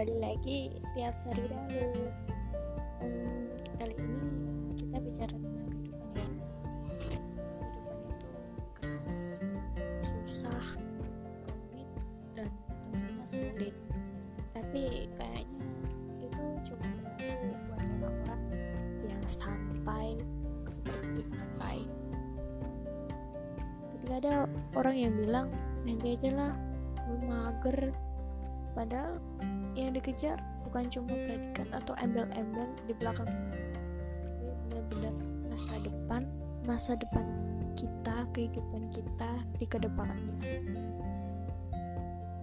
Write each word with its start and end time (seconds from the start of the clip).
kembali 0.00 0.32
lagi 0.32 0.60
tiap 0.96 1.12
hari 1.28 1.44
lalu. 1.52 2.08
Kali 3.76 3.92
ini 4.00 4.72
kita 4.72 4.96
bicara 4.96 5.36
tentang 5.36 5.68
kehidupan 5.76 6.30
ya 7.04 7.20
kehidupan 7.44 7.96
itu 8.08 8.28
keras 8.80 9.18
susah 10.00 10.64
rumit 11.44 11.88
dan 12.32 12.48
tentunya 12.88 13.26
sulit. 13.28 13.76
Tapi 14.56 15.12
kayaknya 15.20 15.64
itu 16.24 16.44
cuma 16.72 16.88
berlaku 16.96 17.48
buat 17.68 17.84
orang-orang 18.00 18.42
yang 19.04 19.20
santai 19.28 20.16
seperti 20.64 21.28
pantai 21.28 21.84
ketika 24.00 24.14
ada 24.16 24.34
orang 24.72 24.96
yang 24.96 25.12
bilang 25.12 25.52
nanti 25.84 26.16
aja 26.16 26.32
lah 26.32 26.52
mager. 27.28 27.92
Padahal 28.72 29.20
yang 29.74 29.94
dikejar 29.94 30.38
bukan 30.66 30.86
cuma 30.90 31.14
predikat 31.14 31.68
atau 31.74 31.94
embel-embel 31.98 32.68
di 32.86 32.94
belakang. 32.98 33.26
Tapi 33.26 34.50
benar-benar 34.66 35.14
masa 35.50 35.74
depan 35.82 36.22
masa 36.66 36.92
depan 36.94 37.26
kita 37.74 38.16
kehidupan 38.34 38.90
kita 38.92 39.30
di 39.58 39.64
ke 39.66 39.78
depannya. 39.78 40.38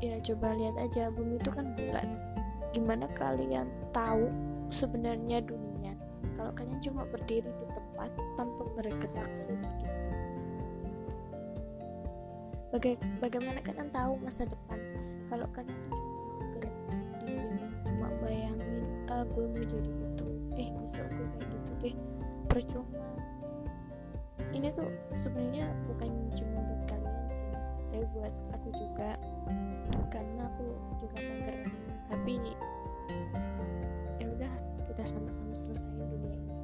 Ya 0.00 0.16
coba 0.24 0.56
lihat 0.56 0.76
aja 0.80 1.12
bumi 1.12 1.36
itu 1.36 1.50
kan 1.52 1.76
bulat 1.76 2.08
gimana 2.72 3.04
kalian 3.18 3.68
tahu 3.92 4.30
sebenarnya 4.72 5.44
dunia? 5.44 5.92
Kalau 6.38 6.54
kalian 6.56 6.80
cuma 6.80 7.04
berdiri 7.04 7.50
di 7.60 7.66
tempat 7.74 8.08
tanpa 8.38 8.64
bergerak 8.78 9.28
sedikit 9.34 9.92
Baga 12.70 12.94
bagaimana 13.18 13.58
kalian 13.66 13.90
tahu 13.90 14.14
masa 14.22 14.46
depan? 14.46 14.78
Kalau 15.26 15.50
kalian 15.50 15.74
ah 19.20 19.28
gue 19.28 19.44
mau 19.52 19.64
jadi 19.68 19.92
itu. 19.92 20.26
Eh 20.56 20.68
besok 20.80 21.04
gue 21.12 21.28
kayak 21.36 21.48
gitu 21.52 21.70
deh. 21.84 21.94
Percuma. 22.48 23.04
Ini 24.50 24.72
tuh 24.72 24.88
sebenarnya 25.14 25.68
bukan 25.84 26.08
cuma 26.32 26.58
buat 26.64 26.82
kalian 26.88 27.28
sih 27.30 27.46
tapi 27.92 28.06
buat 28.16 28.32
aku 28.56 28.68
juga. 28.72 29.20
Karena 30.08 30.48
aku 30.48 30.66
juga 31.04 31.16
mager. 31.20 31.56
Tapi 32.08 32.34
ya 34.16 34.26
udah 34.40 34.52
kita 34.88 35.02
sama-sama 35.04 35.52
selesaiin 35.52 36.00
dunia 36.00 36.32
ini. 36.32 36.54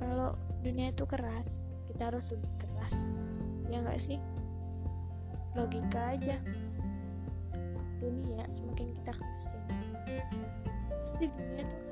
Kalau 0.00 0.40
dunia 0.64 0.88
itu 0.88 1.04
keras 1.04 1.60
kita 1.84 2.08
harus 2.08 2.32
lebih 2.32 2.52
keras. 2.56 3.12
Ya 3.68 3.84
nggak 3.84 4.00
sih? 4.00 4.16
Logika 5.52 6.16
aja. 6.16 6.40
Dunia 8.00 8.48
semakin 8.48 8.88
kita 8.96 9.12
kerasin 9.12 9.83
pasti 11.14 11.30
dunia 11.30 11.62
tuh. 11.70 11.82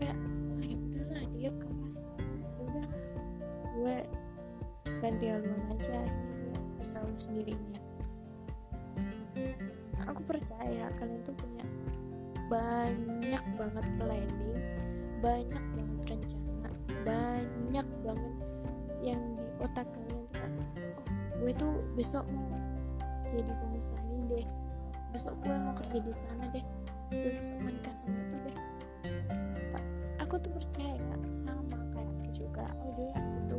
Kayak 0.00 0.16
ah 0.16 0.64
ya 0.64 0.76
udahlah 0.80 1.24
dia 1.36 1.50
keras. 1.52 1.96
Ya 2.00 2.60
udah 2.64 2.88
gue 3.76 3.96
ganti 5.04 5.24
haluan 5.28 5.62
aja 5.76 6.00
ini 6.08 6.56
bisa 6.80 6.96
lu 7.04 7.12
sendirinya. 7.20 7.80
Aku 10.08 10.24
percaya 10.24 10.88
kalian 10.96 11.20
tuh 11.28 11.36
punya 11.36 11.60
banyak 12.48 13.44
banget 13.60 13.86
planning 14.00 14.58
banyak 15.20 15.64
banget 15.76 16.00
rencana 16.08 16.70
banyak 17.04 17.86
banget 18.02 18.34
yang 19.04 19.22
di 19.38 19.46
otak 19.62 19.86
kalian 19.92 20.24
tuh 20.34 20.48
oh 20.48 21.04
gue 21.38 21.52
tuh 21.54 21.78
besok 21.94 22.26
mau 22.32 22.58
jadi 23.28 23.52
pengusaha 23.54 24.02
deh 24.26 24.48
besok 25.10 25.34
gue 25.42 25.54
mau 25.54 25.74
kerja 25.74 25.98
di 25.98 26.14
sana 26.14 26.46
deh. 26.54 26.64
Gue 27.10 27.30
besok 27.34 27.58
nikah 27.62 27.94
sama 27.94 28.16
itu 28.26 28.36
deh. 28.46 28.58
Aku 30.22 30.40
tuh 30.40 30.50
percaya 30.54 30.96
sama 31.34 31.76
kayak 31.92 32.08
aku 32.16 32.26
juga 32.32 32.62
aku 32.70 32.86
juga 32.96 33.20
gitu. 33.20 33.58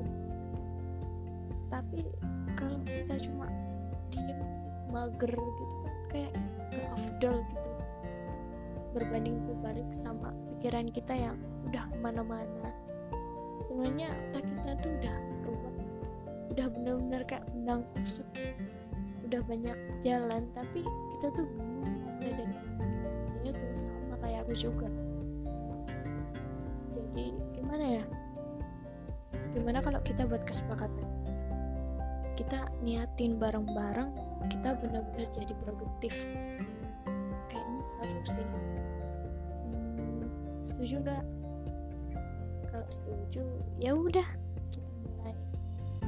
Tapi 1.71 2.01
kalau 2.55 2.79
kita 2.87 3.15
cuma 3.27 3.47
diem 4.11 4.39
mager 4.91 5.31
gitu 5.31 5.75
kan 5.83 5.95
kayak 6.11 6.33
gak 6.71 6.89
afdol 6.97 7.37
gitu. 7.51 7.71
Berbanding 8.91 9.39
terbalik 9.47 9.87
sama 9.91 10.35
pikiran 10.55 10.91
kita 10.91 11.13
yang 11.15 11.37
udah 11.67 11.83
ke 11.87 11.97
mana-mana. 11.99 12.69
Sebenarnya 13.67 14.11
otak 14.31 14.43
kita 14.51 14.71
tuh 14.83 14.91
udah 14.99 15.17
ruwet 15.47 15.75
udah 16.51 16.67
bener-bener 16.67 17.23
kayak 17.23 17.47
benang 17.55 17.87
kusut 17.95 18.27
udah 19.31 19.47
banyak 19.47 19.79
jalan 20.03 20.43
tapi 20.51 20.83
kita 21.15 21.31
tuh 21.31 21.47
bingung 21.55 22.03
mulai 22.03 22.35
dari 22.35 22.55
ya 23.47 23.51
tuh 23.55 23.71
sama 23.71 24.19
kayak 24.19 24.43
aku 24.43 24.51
juga. 24.51 24.91
Jadi 26.91 27.31
gimana 27.55 28.03
ya? 28.03 28.03
Gimana 29.55 29.79
kalau 29.79 30.03
kita 30.03 30.27
buat 30.27 30.43
kesepakatan? 30.43 31.07
Kita 32.35 32.67
niatin 32.83 33.39
bareng-bareng 33.39 34.11
kita 34.51 34.75
benar-benar 34.83 35.27
jadi 35.31 35.55
produktif. 35.63 36.11
Kayaknya 37.47 37.81
seru 37.87 38.21
sih. 38.27 38.47
Hmm, 39.63 40.27
setuju 40.59 41.07
nggak? 41.07 41.23
Kalau 42.67 42.87
setuju 42.91 43.47
ya 43.79 43.95
udah 43.95 44.27
kita 44.75 44.91
mulai 45.07 45.39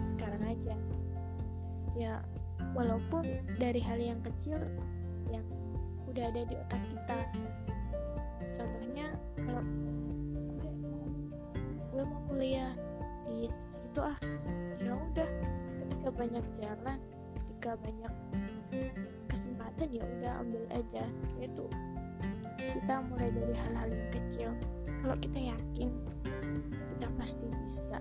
sekarang 0.04 0.44
aja. 0.44 0.76
Ya 1.96 2.20
walaupun 2.72 3.44
dari 3.60 3.84
hal 3.84 4.00
yang 4.00 4.20
kecil 4.24 4.58
yang 5.28 5.44
udah 6.08 6.32
ada 6.32 6.42
di 6.48 6.56
otak 6.56 6.82
kita. 6.88 7.20
Contohnya 8.56 9.08
kalau 9.36 9.64
gue 11.94 12.04
mau 12.08 12.22
kuliah 12.32 12.72
di 13.28 13.46
situ 13.52 14.00
ah 14.00 14.18
ya 14.80 14.96
udah. 14.96 15.30
Ketika 15.84 16.10
banyak 16.16 16.46
jalan 16.56 17.00
ketika 17.44 17.76
banyak 17.80 18.14
kesempatan 19.28 19.88
ya 19.92 20.04
udah 20.20 20.32
ambil 20.42 20.64
aja. 20.72 21.04
Itu 21.42 21.68
kita 22.58 23.04
mulai 23.12 23.30
dari 23.34 23.54
hal-hal 23.54 23.90
yang 23.92 24.10
kecil. 24.12 24.50
Kalau 25.04 25.16
kita 25.20 25.40
yakin 25.52 25.90
kita 26.96 27.08
pasti 27.20 27.48
bisa 27.60 28.00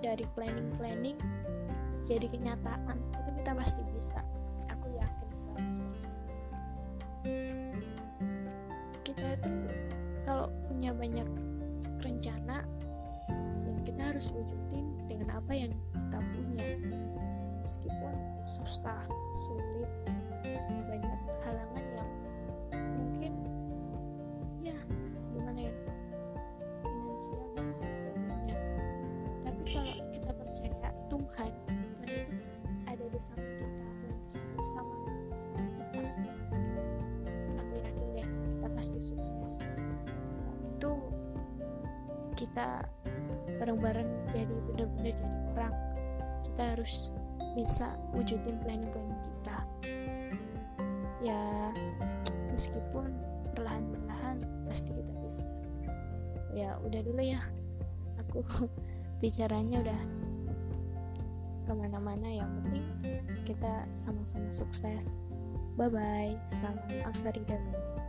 dari 0.00 0.24
planning-planning 0.36 1.16
jadi 2.00 2.26
kenyataan 2.32 2.96
kita 3.40 3.56
pasti 3.56 3.80
bisa. 3.88 4.20
Aku 4.68 4.92
yakin 4.92 5.28
100% 5.32 6.12
kita 9.00 9.26
itu 9.32 9.50
kalau 10.28 10.52
punya 10.68 10.92
banyak 10.92 11.24
rencana 12.04 12.64
ya 13.64 13.72
kita 13.84 14.00
harus 14.12 14.28
wujudin 14.28 14.92
dengan 15.08 15.40
apa 15.40 15.52
yang 15.56 15.72
kita 15.72 16.20
punya. 16.20 16.64
Meskipun 17.64 18.14
susah 18.44 19.00
sulit 19.48 19.88
banyak 20.84 21.20
halangan 21.40 21.84
yang 21.96 22.10
mungkin 23.00 23.32
ya 24.60 24.76
gimana 25.32 25.60
ya 25.64 25.74
finansial 26.84 27.44
dan 27.56 27.88
sebagainya. 27.88 28.56
Tapi 29.48 29.62
kalau 29.64 30.09
kita 42.40 42.80
bareng-bareng 43.60 44.08
jadi 44.32 44.56
benar-benar 44.72 45.12
jadi 45.12 45.36
orang 45.52 45.74
kita 46.48 46.62
harus 46.72 47.12
bisa 47.52 47.92
wujudin 48.16 48.56
planning-planning 48.64 49.20
kita. 49.20 49.58
Ya 51.20 51.68
meskipun 52.48 53.12
perlahan-perlahan 53.52 54.40
pasti 54.64 55.04
kita 55.04 55.12
bisa. 55.20 55.52
Ya 56.56 56.80
udah 56.80 57.00
dulu 57.04 57.20
ya. 57.20 57.44
Aku 58.24 58.40
bicaranya 59.22 59.84
udah 59.84 60.00
ke 61.68 61.72
mana-mana 61.76 62.26
yang 62.32 62.48
penting 62.64 62.88
kita 63.44 63.84
sama-sama 63.92 64.48
sukses. 64.48 65.12
Bye 65.76 65.92
bye 65.92 66.34
salam 66.48 66.80
Aksari 67.04 67.44
Danu 67.44 67.99